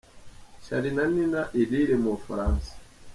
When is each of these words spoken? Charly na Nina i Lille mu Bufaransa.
Charly 0.67 0.91
na 0.95 1.03
Nina 1.13 1.41
i 1.59 1.69
Lille 1.73 1.95
mu 2.03 2.09
Bufaransa. 2.15 2.71